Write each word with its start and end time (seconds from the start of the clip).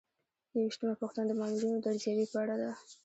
یوویشتمه 0.53 0.93
پوښتنه 1.01 1.25
د 1.27 1.31
مامورینو 1.39 1.77
د 1.81 1.85
ارزیابۍ 1.91 2.25
په 2.31 2.37
اړه 2.43 2.55
ده. 2.61 2.71